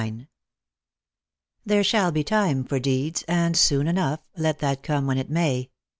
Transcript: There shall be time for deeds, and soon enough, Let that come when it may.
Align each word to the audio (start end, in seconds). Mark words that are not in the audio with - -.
There 1.63 1.83
shall 1.83 2.11
be 2.11 2.23
time 2.23 2.63
for 2.63 2.79
deeds, 2.79 3.23
and 3.27 3.55
soon 3.55 3.85
enough, 3.85 4.21
Let 4.35 4.57
that 4.57 4.81
come 4.81 5.05
when 5.05 5.19
it 5.19 5.29
may. 5.29 5.69